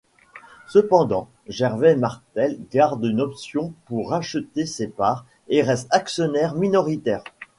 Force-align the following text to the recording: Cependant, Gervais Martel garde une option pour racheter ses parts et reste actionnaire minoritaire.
Cependant, 0.67 1.29
Gervais 1.47 1.95
Martel 1.95 2.57
garde 2.71 3.05
une 3.05 3.21
option 3.21 3.71
pour 3.85 4.09
racheter 4.09 4.65
ses 4.65 4.87
parts 4.87 5.27
et 5.47 5.61
reste 5.61 5.89
actionnaire 5.93 6.55
minoritaire. 6.55 7.23